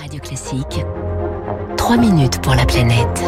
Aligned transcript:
Radio 0.00 0.18
Classique. 0.20 0.84
3 1.76 1.96
minutes 1.98 2.40
pour 2.40 2.54
la 2.54 2.64
planète. 2.64 3.22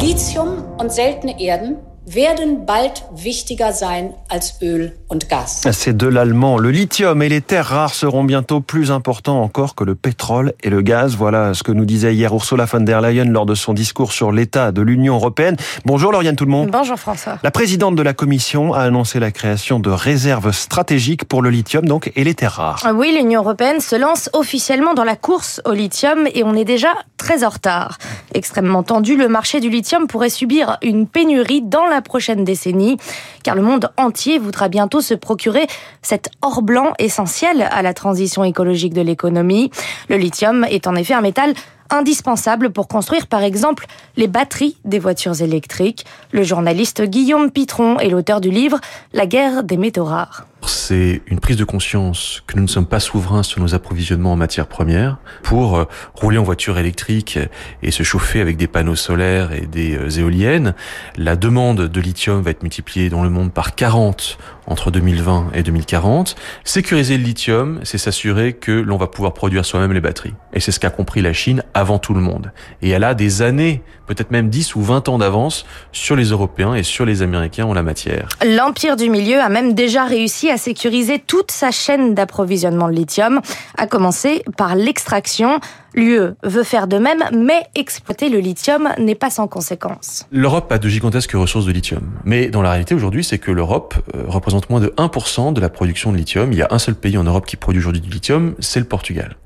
Lithium 0.00 0.64
und 0.80 0.90
seltene 0.90 1.40
Erden 1.40 1.76
werden 2.06 2.66
bald 2.66 3.04
wichtiger 3.14 3.72
sein 3.72 4.14
als 4.28 4.60
Öl 4.60 4.92
und 5.08 5.28
Gas. 5.28 5.62
C'est 5.70 5.96
de 5.96 6.08
l'allemand. 6.08 6.58
Le 6.58 6.70
lithium 6.70 7.22
et 7.22 7.28
les 7.28 7.40
terres 7.40 7.66
rares 7.66 7.94
seront 7.94 8.24
bientôt 8.24 8.60
plus 8.60 8.90
importants 8.90 9.40
encore 9.40 9.74
que 9.74 9.84
le 9.84 9.94
pétrole 9.94 10.52
et 10.62 10.70
le 10.70 10.82
gaz. 10.82 11.14
Voilà 11.16 11.54
ce 11.54 11.62
que 11.62 11.70
nous 11.70 11.84
disait 11.84 12.14
hier 12.14 12.32
Ursula 12.32 12.64
von 12.64 12.80
der 12.80 13.00
Leyen 13.00 13.26
lors 13.26 13.46
de 13.46 13.54
son 13.54 13.72
discours 13.72 14.12
sur 14.12 14.32
l'état 14.32 14.72
de 14.72 14.82
l'Union 14.82 15.14
européenne. 15.14 15.56
Bonjour 15.84 16.10
Lauriane 16.10 16.34
tout 16.34 16.44
le 16.44 16.50
monde. 16.50 16.70
Bonjour 16.70 16.98
François. 16.98 17.38
La 17.42 17.52
présidente 17.52 17.94
de 17.94 18.02
la 18.02 18.14
Commission 18.14 18.74
a 18.74 18.80
annoncé 18.80 19.20
la 19.20 19.30
création 19.30 19.78
de 19.78 19.90
réserves 19.90 20.50
stratégiques 20.52 21.24
pour 21.24 21.40
le 21.40 21.50
lithium 21.50 21.86
donc 21.86 22.10
et 22.16 22.24
les 22.24 22.34
terres 22.34 22.52
rares. 22.52 22.84
Oui, 22.96 23.16
l'Union 23.16 23.42
européenne 23.42 23.80
se 23.80 23.94
lance 23.94 24.28
officiellement 24.32 24.94
dans 24.94 25.04
la 25.04 25.16
course 25.16 25.60
au 25.64 25.72
lithium 25.72 26.26
et 26.34 26.42
on 26.42 26.54
est 26.54 26.64
déjà 26.64 26.94
très 27.16 27.44
en 27.44 27.50
retard. 27.50 27.98
Extrêmement 28.34 28.82
tendu, 28.82 29.16
le 29.16 29.28
marché 29.28 29.60
du 29.60 29.70
lithium 29.70 30.08
pourrait 30.08 30.30
subir 30.30 30.78
une 30.82 31.06
pénurie 31.06 31.62
dans 31.62 31.91
la 31.92 32.02
prochaine 32.02 32.44
décennie, 32.44 32.96
car 33.42 33.54
le 33.54 33.62
monde 33.62 33.90
entier 33.96 34.38
voudra 34.38 34.68
bientôt 34.68 35.00
se 35.00 35.14
procurer 35.14 35.66
cet 36.02 36.30
or 36.42 36.62
blanc 36.62 36.92
essentiel 36.98 37.68
à 37.70 37.82
la 37.82 37.94
transition 37.94 38.44
écologique 38.44 38.94
de 38.94 39.02
l'économie. 39.02 39.70
Le 40.08 40.16
lithium 40.16 40.64
est 40.68 40.86
en 40.86 40.94
effet 40.94 41.14
un 41.14 41.20
métal 41.20 41.54
indispensable 41.90 42.70
pour 42.70 42.88
construire 42.88 43.26
par 43.26 43.42
exemple 43.42 43.86
les 44.16 44.26
batteries 44.26 44.76
des 44.84 44.98
voitures 44.98 45.42
électriques. 45.42 46.06
Le 46.30 46.42
journaliste 46.42 47.02
Guillaume 47.02 47.50
Pitron 47.50 47.98
est 47.98 48.08
l'auteur 48.08 48.40
du 48.40 48.50
livre 48.50 48.80
La 49.12 49.26
guerre 49.26 49.62
des 49.62 49.76
métaux 49.76 50.04
rares. 50.04 50.46
C'est 50.66 51.22
une 51.26 51.40
prise 51.40 51.56
de 51.56 51.64
conscience 51.64 52.42
que 52.46 52.56
nous 52.56 52.62
ne 52.62 52.68
sommes 52.68 52.86
pas 52.86 53.00
souverains 53.00 53.42
sur 53.42 53.60
nos 53.60 53.74
approvisionnements 53.74 54.32
en 54.32 54.36
matières 54.36 54.66
premières. 54.66 55.18
Pour 55.42 55.76
euh, 55.76 55.84
rouler 56.14 56.38
en 56.38 56.42
voiture 56.42 56.78
électrique 56.78 57.38
et 57.82 57.90
se 57.90 58.02
chauffer 58.02 58.40
avec 58.40 58.56
des 58.56 58.66
panneaux 58.68 58.94
solaires 58.94 59.52
et 59.52 59.66
des 59.66 59.96
euh, 59.96 60.20
éoliennes, 60.20 60.74
la 61.16 61.36
demande 61.36 61.88
de 61.88 62.00
lithium 62.00 62.42
va 62.42 62.50
être 62.50 62.62
multipliée 62.62 63.10
dans 63.10 63.22
le 63.22 63.30
monde 63.30 63.52
par 63.52 63.74
40 63.74 64.38
entre 64.66 64.90
2020 64.90 65.50
et 65.54 65.62
2040. 65.62 66.36
Sécuriser 66.64 67.18
le 67.18 67.24
lithium, 67.24 67.80
c'est 67.82 67.98
s'assurer 67.98 68.52
que 68.52 68.72
l'on 68.72 68.96
va 68.96 69.08
pouvoir 69.08 69.34
produire 69.34 69.64
soi-même 69.64 69.92
les 69.92 70.00
batteries. 70.00 70.34
Et 70.52 70.60
c'est 70.60 70.72
ce 70.72 70.80
qu'a 70.80 70.90
compris 70.90 71.22
la 71.22 71.32
Chine 71.32 71.62
avant 71.74 71.98
tout 71.98 72.14
le 72.14 72.20
monde. 72.20 72.52
Et 72.80 72.90
elle 72.90 73.04
a 73.04 73.14
des 73.14 73.42
années, 73.42 73.82
peut-être 74.14 74.30
même 74.30 74.48
10 74.48 74.74
ou 74.76 74.82
20 74.82 75.08
ans 75.08 75.18
d'avance 75.18 75.64
sur 75.92 76.16
les 76.16 76.26
Européens 76.26 76.74
et 76.74 76.82
sur 76.82 77.04
les 77.04 77.22
Américains 77.22 77.66
en 77.66 77.74
la 77.74 77.82
matière. 77.82 78.28
L'Empire 78.44 78.96
du 78.96 79.08
Milieu 79.08 79.40
a 79.40 79.48
même 79.48 79.74
déjà 79.74 80.04
réussi 80.04 80.50
à 80.50 80.56
sécuriser 80.56 81.18
toute 81.18 81.50
sa 81.50 81.70
chaîne 81.70 82.14
d'approvisionnement 82.14 82.88
de 82.88 82.94
lithium, 82.94 83.40
à 83.76 83.86
commencer 83.86 84.44
par 84.56 84.74
l'extraction. 84.74 85.60
L'UE 85.94 86.34
veut 86.42 86.62
faire 86.62 86.86
de 86.86 86.96
même, 86.96 87.22
mais 87.34 87.62
exploiter 87.74 88.30
le 88.30 88.38
lithium 88.38 88.88
n'est 88.98 89.14
pas 89.14 89.28
sans 89.28 89.46
conséquences. 89.46 90.26
L'Europe 90.30 90.72
a 90.72 90.78
de 90.78 90.88
gigantesques 90.88 91.32
ressources 91.32 91.66
de 91.66 91.72
lithium. 91.72 92.02
Mais 92.24 92.48
dans 92.48 92.62
la 92.62 92.70
réalité 92.70 92.94
aujourd'hui, 92.94 93.24
c'est 93.24 93.38
que 93.38 93.50
l'Europe 93.50 93.94
euh, 94.14 94.24
représente 94.26 94.70
moins 94.70 94.80
de 94.80 94.88
1% 94.96 95.52
de 95.52 95.60
la 95.60 95.68
production 95.68 96.12
de 96.12 96.16
lithium. 96.16 96.52
Il 96.52 96.58
y 96.58 96.62
a 96.62 96.68
un 96.70 96.78
seul 96.78 96.94
pays 96.94 97.18
en 97.18 97.24
Europe 97.24 97.46
qui 97.46 97.56
produit 97.56 97.80
aujourd'hui 97.80 98.00
du 98.00 98.10
lithium, 98.10 98.54
c'est 98.58 98.80
le 98.80 98.86
Portugal. 98.86 99.36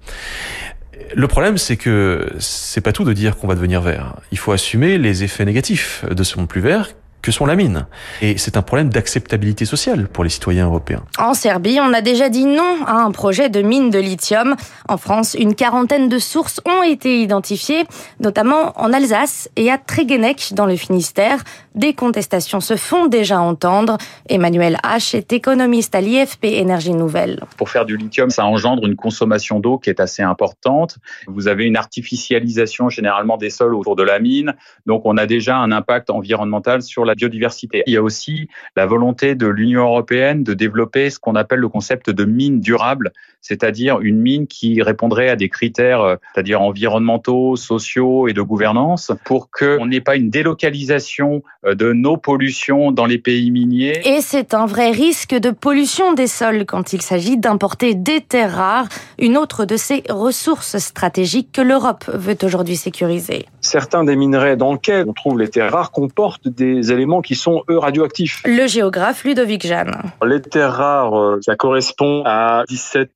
Le 1.15 1.29
problème, 1.29 1.59
c'est 1.59 1.77
que 1.77 2.29
c'est 2.39 2.81
pas 2.81 2.93
tout 2.93 3.05
de 3.05 3.13
dire 3.13 3.37
qu'on 3.37 3.47
va 3.47 3.55
devenir 3.55 3.81
vert. 3.81 4.17
Il 4.33 4.39
faut 4.39 4.53
assumer 4.53 4.99
les 4.99 5.25
effets 5.25 5.45
négatifs 5.45 6.05
de 6.11 6.23
ce 6.23 6.39
monde 6.39 6.49
plus 6.49 6.61
vert 6.61 6.91
que 7.27 7.33
sont 7.33 7.45
la 7.45 7.57
mine. 7.57 7.87
Et 8.23 8.39
c'est 8.39 8.57
un 8.57 8.63
problème 8.63 8.89
d'acceptabilité 8.89 9.65
sociale 9.65 10.07
pour 10.07 10.23
les 10.23 10.31
citoyens 10.31 10.67
européens. 10.67 11.03
En 11.19 11.35
Serbie, 11.35 11.81
on 11.83 11.93
a 11.93 12.01
déjà 12.01 12.29
dit 12.29 12.45
non 12.45 12.85
à 12.87 13.03
un 13.03 13.11
projet 13.11 13.49
de 13.49 13.63
mine 13.63 13.91
de 13.91 13.99
lithium. 13.99 14.55
En 14.89 14.97
France, 14.97 15.35
une 15.37 15.57
quarantaine 15.57 16.09
de 16.09 16.21
sources 16.21 16.61
ont 16.65 16.85
été 16.85 17.21
identifiées, 17.21 17.85
notamment 18.21 18.73
en 18.77 18.93
Alsace 18.93 19.51
et 19.57 19.73
à 19.73 19.77
Tréguenec 19.77 20.53
dans 20.55 20.67
le 20.67 20.77
Finistère. 20.77 21.43
Des 21.75 21.95
contestations 21.95 22.61
se 22.61 22.77
font 22.77 23.07
déjà 23.07 23.41
entendre. 23.41 23.99
Emmanuel 24.29 24.79
H 24.85 25.17
est 25.17 25.33
économiste 25.33 25.97
à 25.97 26.01
l'IFP 26.01 26.45
Énergie 26.45 26.95
Nouvelle. 26.95 27.43
Pour 27.59 27.71
faire 27.71 27.87
du 27.87 27.97
lithium, 27.97 28.31
ça 28.31 28.47
engendre 28.47 28.87
une 28.87 28.95
consommation 28.95 29.59
d'eau 29.59 29.79
qui 29.79 29.91
est 29.91 29.99
assez 29.99 30.23
importante. 30.23 30.99
Vous 31.27 31.49
avez 31.49 31.65
une 31.65 31.77
artificialisation 31.77 32.89
généralement 32.89 33.37
des 33.37 33.51
sols 33.51 33.75
autour 33.75 33.97
de 33.97 34.05
la 34.05 34.21
mine. 34.21 34.55
Donc 34.87 35.03
on 35.07 35.17
a 35.17 35.27
déjà 35.27 35.57
un 35.57 35.73
impact 35.73 36.09
environnemental 36.09 36.83
sur 36.83 37.05
la 37.05 37.16
biodiversité. 37.17 37.83
Il 37.87 37.95
y 37.95 37.97
a 37.97 38.03
aussi 38.03 38.49
la 38.77 38.87
volonté 38.87 39.35
de 39.35 39.47
l'Union 39.47 39.83
européenne 39.83 40.45
de 40.45 40.55
développer 40.55 41.11
ce 41.11 41.19
qu'on 41.19 41.35
appelle 41.35 41.59
le 41.59 41.69
concept 41.69 42.11
de 42.11 42.25
mine 42.25 42.61
durable, 42.61 43.13
c'est-à-dire 43.41 44.01
une 44.01 44.21
mine 44.21 44.47
qui 44.47 44.83
répondrait 44.83 45.29
à 45.29 45.37
des 45.37 45.49
critères, 45.49 46.19
c'est-à-dire 46.33 46.63
environnementaux, 46.63 47.57
sociaux 47.57 48.29
et 48.29 48.33
de 48.33 48.43
gouvernance, 48.43 49.13
pour 49.25 49.51
qu'on 49.51 49.87
n'ait 49.87 50.01
pas 50.01 50.17
une 50.17 50.31
délocalisation 50.31 51.43
de 51.65 51.93
nos 51.93 52.17
pollutions 52.17 52.93
dans 52.93 53.07
les 53.07 53.19
pays 53.19 53.51
miniers. 53.51 54.01
Et 54.05 54.21
c'est 54.21 54.55
un 54.55 54.67
vrai 54.67 54.91
risque 54.91 55.35
de 55.35 55.51
pollution 55.51 56.13
des 56.15 56.27
sols 56.27 56.65
quand 56.67 56.93
il 56.93 57.03
s'agit 57.03 57.39
d'importer 57.39 57.95
des 57.95 58.21
terres 58.21 58.55
rares, 58.55 58.89
une 59.19 59.37
autre 59.37 59.65
de 59.65 59.77
ces 59.77 60.03
ressources 60.09 60.79
stratégiques 60.79 61.53
que 61.53 61.63
l'Europe 61.63 62.05
veut 62.13 62.37
aujourd'hui 62.43 62.77
sécuriser. 62.77 63.47
Certains 63.67 64.05
des 64.05 64.15
minerais 64.15 64.57
dans 64.57 64.75
lesquels 64.75 65.07
on 65.09 65.13
trouve 65.13 65.39
les 65.39 65.49
terres 65.49 65.73
rares 65.73 65.91
comportent 65.91 66.49
des 66.49 66.93
éléments 66.93 67.21
qui 67.21 67.35
sont 67.35 67.65
eux 67.69 67.79
radioactifs. 67.79 68.43
Le 68.45 68.69
géographe 68.69 69.25
Ludovic 69.25 69.67
Jeanne. 69.67 70.03
Les 70.25 70.41
terres 70.41 70.75
rares, 70.75 71.39
ça 71.41 71.57
correspond 71.57 72.23
à 72.25 72.63
17 72.69 73.11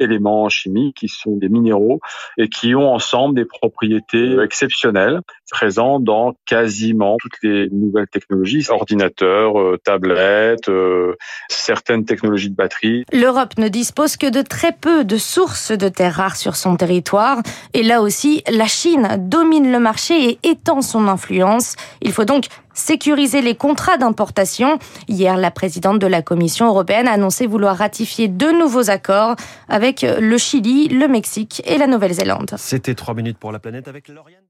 éléments 0.00 0.48
chimiques 0.48 0.96
qui 0.96 1.08
sont 1.08 1.36
des 1.36 1.48
minéraux 1.48 2.00
et 2.38 2.48
qui 2.48 2.74
ont 2.74 2.92
ensemble 2.92 3.36
des 3.36 3.44
propriétés 3.44 4.36
exceptionnelles 4.42 5.20
présents 5.50 6.00
dans 6.00 6.34
quasiment 6.46 7.16
toutes 7.20 7.38
les 7.42 7.68
nouvelles 7.70 8.08
technologies, 8.08 8.66
ordinateurs, 8.70 9.60
euh, 9.60 9.78
tablettes, 9.84 10.68
euh, 10.68 11.14
certaines 11.48 12.04
technologies 12.04 12.50
de 12.50 12.56
batterie. 12.56 13.04
L'Europe 13.12 13.56
ne 13.58 13.68
dispose 13.68 14.16
que 14.16 14.30
de 14.30 14.42
très 14.42 14.72
peu 14.72 15.04
de 15.04 15.16
sources 15.16 15.70
de 15.70 15.88
terres 15.88 16.14
rares 16.14 16.36
sur 16.36 16.56
son 16.56 16.76
territoire 16.76 17.38
et 17.72 17.82
là 17.82 18.02
aussi 18.02 18.42
la 18.50 18.66
Chine 18.66 19.08
domine 19.18 19.70
le 19.70 19.78
marché 19.84 20.30
et 20.30 20.38
étend 20.42 20.82
son 20.82 21.06
influence. 21.06 21.76
Il 22.02 22.10
faut 22.10 22.24
donc 22.24 22.46
sécuriser 22.72 23.40
les 23.42 23.54
contrats 23.54 23.96
d'importation. 23.96 24.78
Hier, 25.06 25.36
la 25.36 25.52
présidente 25.52 26.00
de 26.00 26.08
la 26.08 26.22
Commission 26.22 26.66
européenne 26.66 27.06
a 27.06 27.12
annoncé 27.12 27.46
vouloir 27.46 27.76
ratifier 27.76 28.26
deux 28.26 28.58
nouveaux 28.58 28.90
accords 28.90 29.36
avec 29.68 30.02
le 30.02 30.38
Chili, 30.38 30.88
le 30.88 31.06
Mexique 31.06 31.62
et 31.66 31.78
la 31.78 31.86
Nouvelle-Zélande. 31.86 32.54
C'était 32.56 32.94
trois 32.94 33.14
minutes 33.14 33.38
pour 33.38 33.52
la 33.52 33.60
planète 33.60 33.86
avec 33.86 34.08
Lauriane. 34.08 34.44